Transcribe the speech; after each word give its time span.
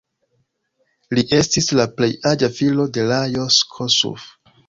Li 1.17 1.23
estis 1.39 1.69
la 1.81 1.85
plej 1.99 2.09
aĝa 2.31 2.49
filo 2.59 2.87
de 2.97 3.05
Lajos 3.13 3.59
Kossuth. 3.77 4.27